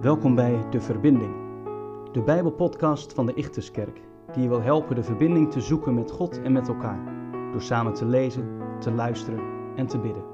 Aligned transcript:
Welkom 0.00 0.34
bij 0.34 0.68
De 0.70 0.80
Verbinding, 0.80 1.34
de 2.12 2.22
Bijbelpodcast 2.24 3.12
van 3.12 3.26
de 3.26 3.34
Ichterskerk, 3.34 4.00
die 4.32 4.42
je 4.42 4.48
wil 4.48 4.60
helpen 4.60 4.94
de 4.94 5.02
verbinding 5.02 5.50
te 5.52 5.60
zoeken 5.60 5.94
met 5.94 6.10
God 6.10 6.42
en 6.42 6.52
met 6.52 6.68
elkaar, 6.68 7.30
door 7.52 7.62
samen 7.62 7.94
te 7.94 8.06
lezen, 8.06 8.58
te 8.80 8.90
luisteren 8.90 9.40
en 9.76 9.86
te 9.86 9.98
bidden. 9.98 10.24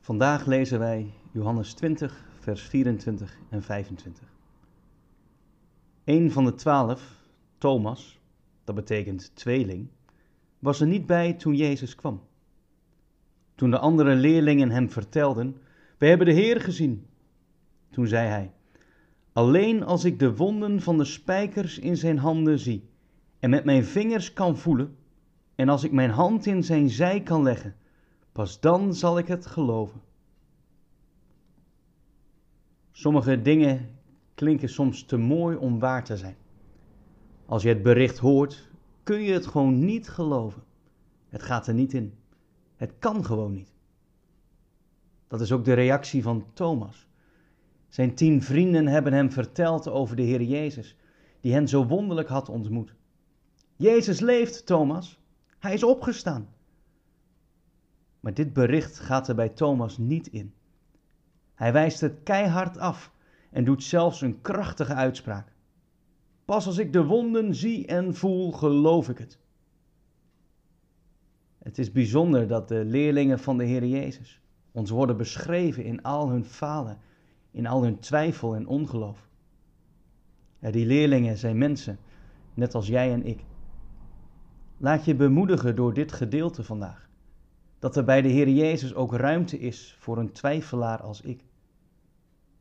Vandaag 0.00 0.46
lezen 0.46 0.78
wij 0.78 1.12
Johannes 1.32 1.74
20, 1.74 2.24
vers 2.38 2.62
24 2.62 3.38
en 3.48 3.62
25. 3.62 4.28
Een 6.04 6.30
van 6.30 6.44
de 6.44 6.54
twaalf, 6.54 7.16
Thomas, 7.58 8.20
dat 8.64 8.74
betekent 8.74 9.36
tweeling, 9.36 9.88
was 10.58 10.80
er 10.80 10.86
niet 10.86 11.06
bij 11.06 11.32
toen 11.32 11.54
Jezus 11.54 11.94
kwam. 11.94 12.20
Toen 13.54 13.70
de 13.70 13.78
andere 13.78 14.14
leerlingen 14.14 14.70
hem 14.70 14.90
vertelden: 14.90 15.56
We 15.98 16.06
hebben 16.06 16.26
de 16.26 16.32
Heer 16.32 16.60
gezien. 16.60 17.06
Toen 17.90 18.06
zei 18.06 18.28
hij: 18.28 18.52
Alleen 19.32 19.82
als 19.82 20.04
ik 20.04 20.18
de 20.18 20.36
wonden 20.36 20.80
van 20.80 20.98
de 20.98 21.04
spijkers 21.04 21.78
in 21.78 21.96
zijn 21.96 22.18
handen 22.18 22.58
zie 22.58 22.88
en 23.38 23.50
met 23.50 23.64
mijn 23.64 23.84
vingers 23.84 24.32
kan 24.32 24.56
voelen, 24.56 24.96
en 25.54 25.68
als 25.68 25.84
ik 25.84 25.92
mijn 25.92 26.10
hand 26.10 26.46
in 26.46 26.64
zijn 26.64 26.90
zij 26.90 27.22
kan 27.22 27.42
leggen, 27.42 27.76
pas 28.32 28.60
dan 28.60 28.94
zal 28.94 29.18
ik 29.18 29.26
het 29.26 29.46
geloven. 29.46 30.00
Sommige 32.92 33.42
dingen 33.42 33.90
klinken 34.34 34.68
soms 34.68 35.04
te 35.04 35.16
mooi 35.16 35.56
om 35.56 35.78
waar 35.78 36.04
te 36.04 36.16
zijn. 36.16 36.36
Als 37.46 37.62
je 37.62 37.68
het 37.68 37.82
bericht 37.82 38.18
hoort, 38.18 38.70
kun 39.02 39.22
je 39.22 39.32
het 39.32 39.46
gewoon 39.46 39.84
niet 39.84 40.08
geloven. 40.08 40.62
Het 41.28 41.42
gaat 41.42 41.66
er 41.66 41.74
niet 41.74 41.92
in. 41.92 42.14
Het 42.82 42.92
kan 42.98 43.24
gewoon 43.24 43.52
niet. 43.52 43.72
Dat 45.28 45.40
is 45.40 45.52
ook 45.52 45.64
de 45.64 45.72
reactie 45.72 46.22
van 46.22 46.46
Thomas. 46.52 47.06
Zijn 47.88 48.14
tien 48.14 48.42
vrienden 48.42 48.86
hebben 48.86 49.12
hem 49.12 49.30
verteld 49.32 49.88
over 49.88 50.16
de 50.16 50.22
Heer 50.22 50.42
Jezus, 50.42 50.96
die 51.40 51.52
hen 51.52 51.68
zo 51.68 51.86
wonderlijk 51.86 52.28
had 52.28 52.48
ontmoet. 52.48 52.94
Jezus 53.76 54.20
leeft, 54.20 54.66
Thomas. 54.66 55.20
Hij 55.58 55.74
is 55.74 55.82
opgestaan. 55.82 56.48
Maar 58.20 58.34
dit 58.34 58.52
bericht 58.52 58.98
gaat 58.98 59.28
er 59.28 59.34
bij 59.34 59.48
Thomas 59.48 59.98
niet 59.98 60.26
in. 60.26 60.54
Hij 61.54 61.72
wijst 61.72 62.00
het 62.00 62.14
keihard 62.22 62.78
af 62.78 63.12
en 63.50 63.64
doet 63.64 63.82
zelfs 63.82 64.20
een 64.20 64.40
krachtige 64.40 64.94
uitspraak. 64.94 65.52
Pas 66.44 66.66
als 66.66 66.78
ik 66.78 66.92
de 66.92 67.04
wonden 67.04 67.54
zie 67.54 67.86
en 67.86 68.14
voel, 68.14 68.52
geloof 68.52 69.08
ik 69.08 69.18
het. 69.18 69.38
Het 71.62 71.78
is 71.78 71.92
bijzonder 71.92 72.46
dat 72.46 72.68
de 72.68 72.84
leerlingen 72.84 73.38
van 73.38 73.58
de 73.58 73.64
Heer 73.64 73.86
Jezus 73.86 74.40
ons 74.72 74.90
worden 74.90 75.16
beschreven 75.16 75.84
in 75.84 76.02
al 76.02 76.28
hun 76.28 76.44
falen, 76.44 76.98
in 77.50 77.66
al 77.66 77.82
hun 77.82 77.98
twijfel 77.98 78.54
en 78.54 78.66
ongeloof. 78.66 79.28
Die 80.58 80.86
leerlingen 80.86 81.38
zijn 81.38 81.58
mensen, 81.58 81.98
net 82.54 82.74
als 82.74 82.86
jij 82.86 83.12
en 83.12 83.26
ik. 83.26 83.44
Laat 84.76 85.04
je 85.04 85.14
bemoedigen 85.14 85.76
door 85.76 85.94
dit 85.94 86.12
gedeelte 86.12 86.62
vandaag. 86.62 87.08
Dat 87.78 87.96
er 87.96 88.04
bij 88.04 88.22
de 88.22 88.28
Heer 88.28 88.48
Jezus 88.48 88.94
ook 88.94 89.14
ruimte 89.14 89.58
is 89.58 89.96
voor 89.98 90.18
een 90.18 90.32
twijfelaar 90.32 91.02
als 91.02 91.20
ik. 91.20 91.44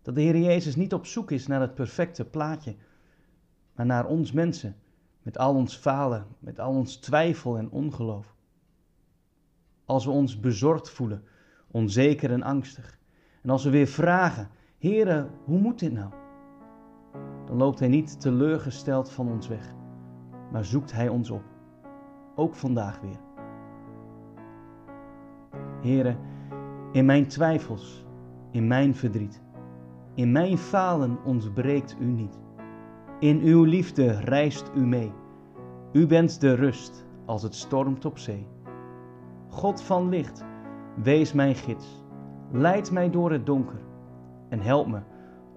Dat 0.02 0.16
de 0.16 0.22
Heer 0.22 0.38
Jezus 0.38 0.76
niet 0.76 0.94
op 0.94 1.06
zoek 1.06 1.32
is 1.32 1.48
naar 1.48 1.62
het 1.62 1.76
perfecte 1.76 2.26
plaatje, 2.26 2.76
maar 3.76 3.86
naar 3.86 4.06
ons 4.06 4.32
mensen, 4.32 4.76
met 5.22 5.38
al 5.38 5.56
ons 5.56 5.76
falen, 5.76 6.26
met 6.40 6.60
al 6.60 6.74
ons 6.74 6.96
twijfel 6.96 7.58
en 7.58 7.70
ongeloof. 7.70 8.36
Als 9.92 10.06
we 10.06 10.12
ons 10.12 10.40
bezorgd 10.40 10.90
voelen, 10.90 11.24
onzeker 11.72 12.32
en 12.32 12.44
angstig, 12.44 13.00
en 13.42 13.50
als 13.50 13.64
we 13.64 13.70
weer 13.70 13.88
vragen, 13.88 14.50
Heere, 14.78 15.28
hoe 15.44 15.60
moet 15.60 15.80
dit 15.80 15.92
nou? 15.92 16.10
Dan 17.46 17.58
loopt 17.58 17.80
Hij 17.80 17.88
niet 17.88 18.22
teleurgesteld 18.22 19.12
van 19.12 19.32
ons 19.32 19.48
weg, 19.48 19.74
maar 20.52 20.66
zoekt 20.66 20.92
Hij 20.92 21.08
ons 21.10 21.30
op, 21.30 21.44
ook 22.36 22.56
vandaag 22.56 23.00
weer. 23.00 23.20
Heere, 25.82 26.16
in 26.92 27.06
mijn 27.06 27.28
twijfels, 27.28 28.06
in 28.52 28.68
mijn 28.68 28.96
verdriet, 28.96 29.42
in 30.16 30.32
mijn 30.32 30.58
falen 30.58 31.18
ontbreekt 31.24 31.96
U 32.00 32.06
niet. 32.06 32.40
In 33.20 33.40
Uw 33.40 33.64
liefde 33.64 34.12
reist 34.12 34.72
U 34.76 34.86
mee. 34.86 35.14
U 35.92 36.08
bent 36.08 36.42
de 36.42 36.54
rust 36.54 37.06
als 37.26 37.44
het 37.44 37.56
stormt 37.56 38.06
op 38.06 38.18
zee. 38.18 38.48
God 39.52 39.82
van 39.82 40.10
licht, 40.10 40.46
wees 40.96 41.34
mijn 41.34 41.56
gids. 41.56 42.04
Leid 42.52 42.92
mij 42.92 43.10
door 43.10 43.32
het 43.32 43.46
donker 43.46 43.80
en 44.50 44.62
help 44.62 44.88
me 44.88 45.00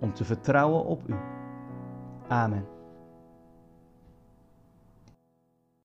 om 0.00 0.14
te 0.14 0.24
vertrouwen 0.24 0.84
op 0.84 1.02
U. 1.06 1.14
Amen. 2.28 2.73